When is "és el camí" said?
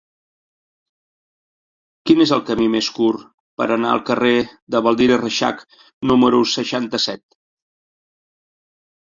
2.25-2.65